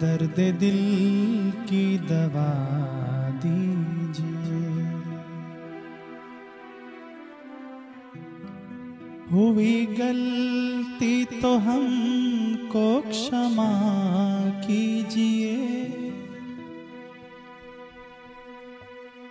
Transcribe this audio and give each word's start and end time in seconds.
दर्द 0.00 0.56
दिल 0.58 0.78
की 1.64 1.98
दवा 1.98 2.52
दीजिए। 3.44 4.38
हुई 9.32 9.86
गलती 9.86 11.24
तो 11.24 11.58
हमको 11.58 13.00
क्षमा 13.00 13.70
कीजिए। 14.60 15.56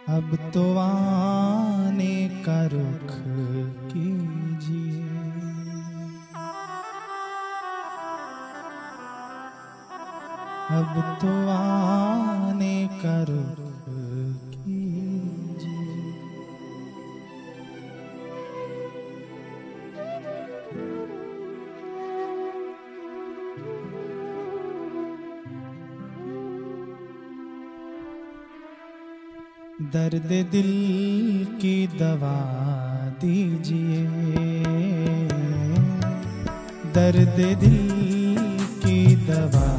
अब 0.09 0.51
तो 0.53 0.77
आने 0.77 2.43
का 2.45 2.65
रुख 2.65 3.11
कीजिए। 3.93 4.96
अब 10.77 11.01
तो 11.21 11.33
आने 11.49 12.75
कर 13.05 13.35
दर्द 29.93 30.31
दिल 30.51 30.71
की 31.61 31.75
दवा 31.87 32.37
दीजिए। 33.21 33.99
दर्द 36.95 37.39
दिल 37.59 37.77
की 38.83 39.15
दवा 39.25 39.76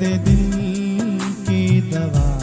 दर्द 0.00 0.24
दिल 0.24 1.18
की 1.20 1.80
दवा। 1.80 2.39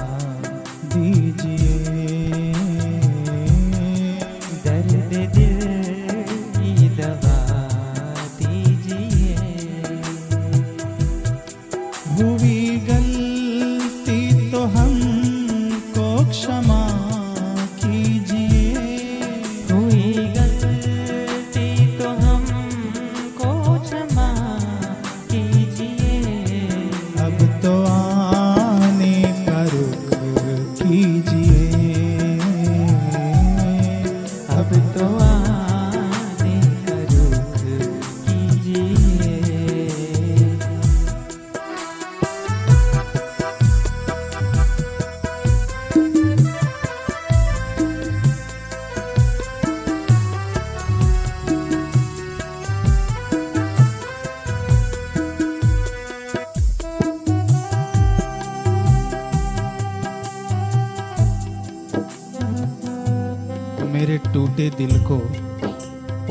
टूटे 64.37 64.69
दिल 64.69 64.91
को 65.03 65.15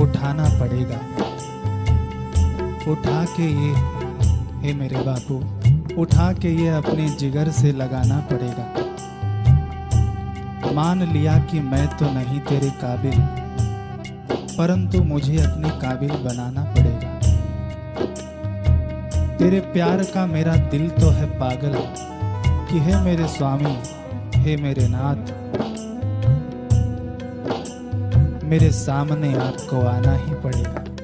उठाना 0.02 0.44
पड़ेगा। 0.58 0.98
उठा 2.92 3.24
के 3.24 3.46
ये, 3.52 3.70
हे 4.60 4.74
मेरे 4.74 5.00
बापू, 5.02 5.36
उठा 6.02 6.26
के 6.32 6.50
ये 6.54 6.68
अपने 6.68 7.08
जिगर 7.10 7.50
से 7.50 7.72
लगाना 7.72 8.18
पड़ेगा। 8.30 8.66
मान 10.72 11.02
लिया 11.12 11.38
कि 11.44 11.60
मैं 11.62 11.86
तो 11.96 12.10
नहीं 12.12 12.40
तेरे 12.40 12.70
काबिल, 12.82 13.18
परंतु 14.58 15.02
मुझे 15.04 15.36
अपने 15.38 15.70
काबिल 15.80 16.12
बनाना 16.24 16.64
पड़ेगा। 16.74 17.10
तेरे 19.36 19.60
प्यार 19.72 20.04
का 20.04 20.26
मेरा 20.26 20.54
दिल 20.70 20.88
तो 20.90 21.10
है 21.10 21.26
पागल, 21.38 21.74
कि 22.70 22.76
हे 22.80 23.00
मेरे 23.00 23.26
स्वामी, 23.28 23.74
हे 24.36 24.56
मेरे 24.56 24.86
नाथ 24.88 25.34
मेरे 28.46 28.70
सामने 28.70 29.34
आपको 29.34 29.80
आना 29.80 30.12
ही 30.12 30.34
पड़ेगा। 30.34 30.95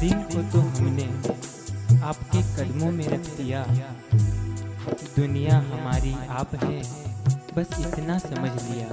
दिल 0.00 0.18
को 0.24 0.42
तो 0.52 0.60
हमने 0.60 1.04
आपके 2.04 2.40
कदमों 2.56 2.90
में 2.92 3.06
रख 3.08 3.24
दिया। 3.36 3.62
दुनिया 5.16 5.56
हमारी 5.70 6.14
आप 6.30 6.54
है, 6.64 6.78
बस 7.56 7.70
इतना 7.80 8.18
समझ 8.18 8.52
लिया। 8.62 8.88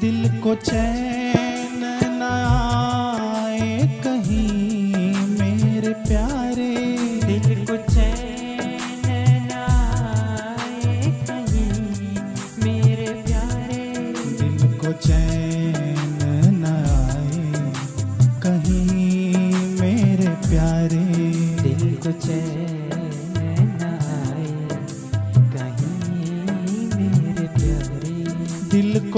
दिल 0.00 0.40
को 0.40 0.54
चैन 0.54 1.09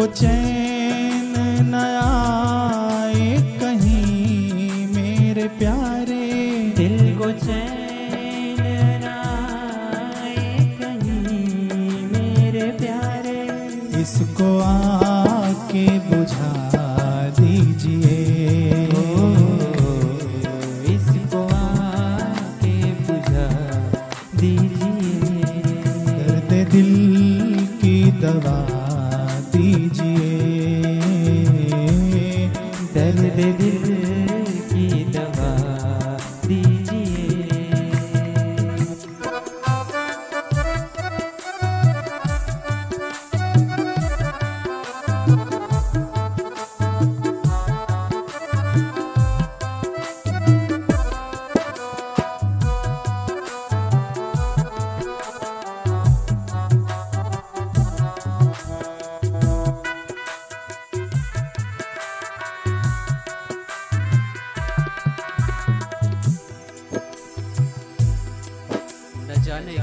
को 0.03 0.07
चैन 0.07 1.35
न 1.67 1.75
आए 1.75 3.59
कहीं 3.61 4.87
मेरे 4.87 5.49
प्यारे। 5.49 6.27
दिल 6.77 7.19
को 7.19 7.31
चैन 7.33 8.63
न 9.05 9.07
आए 9.07 10.59
कहीं 10.81 12.03
मेरे 12.07 12.71
प्यारे। 12.71 13.47
इसको 14.03 14.59
आके 14.59 15.99
बुझा 15.99 16.53
दीजिए। 17.41 18.19
इसको 20.97 21.47
आके 21.47 22.93
बुझा 22.93 23.49
दीजिए। 24.37 25.43
दर्द 26.19 26.69
दिल 26.73 26.93
की 27.67 28.13
दवा 28.13 28.82
दीजिए। 29.57 30.33
दर्द 32.95 33.41
दिल 33.61 34.02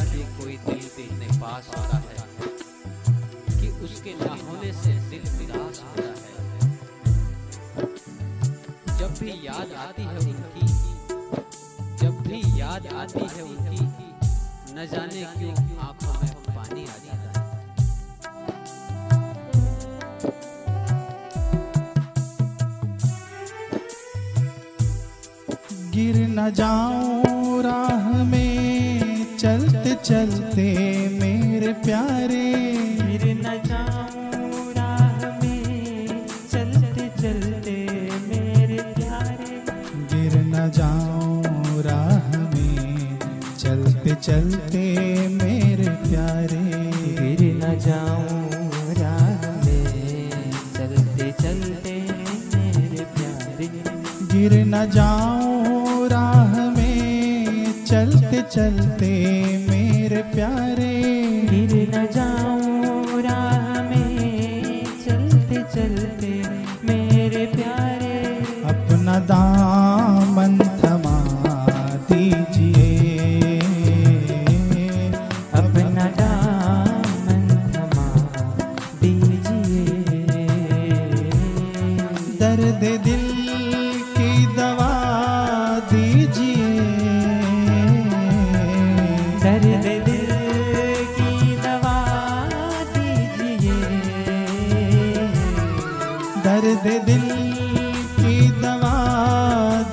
न 0.10 0.24
कोई 0.38 0.56
दिल 0.66 0.86
इतने 1.00 1.28
पास 1.40 1.68
होता 1.78 1.98
है 1.98 2.18
कि 3.60 3.68
उसके 3.86 4.14
ना 4.14 4.34
होने 4.44 4.72
से 4.74 4.94
दिल 5.10 5.24
उदास 5.44 5.78
होता 5.84 6.04
है। 6.04 6.34
जब 9.00 9.12
भी 9.20 9.32
याद 9.46 9.70
आती 9.84 10.04
है 10.04 10.18
उनकी, 10.20 10.68
जब 12.02 12.14
भी 12.28 12.40
याद 12.60 12.88
आती 12.96 13.26
है 13.36 13.44
उनकी, 13.44 13.86
न 14.74 14.78
जाने 14.92 15.22
क्यों 15.38 15.54
आँखों 15.80 16.14
में 16.22 16.34
पानी 16.56 16.84
आ 16.84 16.98
जाता 17.06 17.30
है। 17.30 17.48
गिर 25.94 26.18
न 26.30 26.50
जाऊँ 26.54 27.62
राह 27.64 28.24
में 28.24 29.38
चलते 29.38 29.69
चलते 29.96 30.74
मेरे 31.10 31.74
प्यारे। 31.74 32.54
फिर 32.98 33.38
न 33.38 33.62
जाऊँ 33.66 34.74
राह 34.74 35.44
में 35.44 36.26
चलते 36.52 37.12
चलते 37.22 37.88
मेरे 38.28 38.82
प्यारे। 38.82 39.64
गिर 40.14 40.42
न 40.42 40.72
जाऊँ 40.72 41.82
राह 41.82 42.38
में। 42.38 43.20
चलते 43.58 44.16
चलते 44.16 44.84
मेरे 45.28 45.90
प्यारे। 45.90 46.58
गिर 47.22 47.56
न 47.56 47.80
जाऊँ 47.80 48.94
राह 48.94 49.66
में। 49.66 50.52
चलते 50.78 51.32
चलते 51.32 52.02
मेरे 52.56 53.06
प्यारे। 53.06 53.68
गिर 54.34 54.66
न 54.66 54.90
जाऊँ 54.90 56.10
राह 56.10 56.70
में। 56.70 57.86
चलते 57.86 58.42
चलते 58.42 59.59
प्यारे 60.34 60.94
गिर 61.52 61.74
न 61.96 62.06
जाऊँ 62.16 62.39
दर्द 96.70 97.06
दिल 97.06 97.30
की 98.18 98.52
दवा 98.52 98.98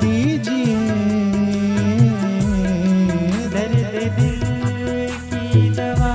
दीजिए। 0.01 0.77
दर्द 3.55 3.95
दिल 4.19 4.43
की 5.31 5.71
दवा 5.71 6.13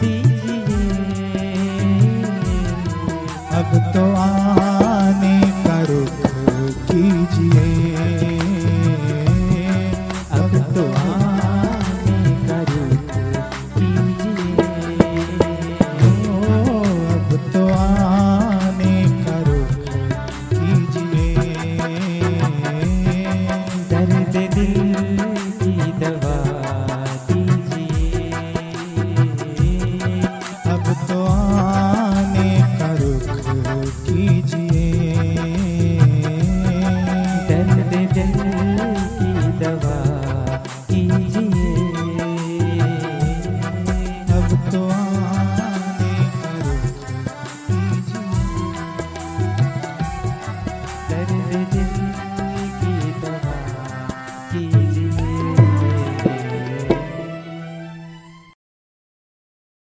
दीजिए। 0.00 0.80
अब 3.52 3.92
तो 3.94 4.04
आने 4.14 5.40
का 5.66 5.82
रुख 5.82 6.26
कीजिए। 6.90 8.37